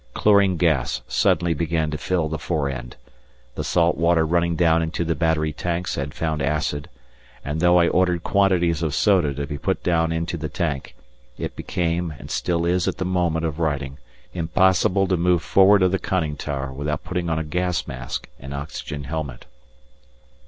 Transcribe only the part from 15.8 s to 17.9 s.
of the conning tower without putting on a gas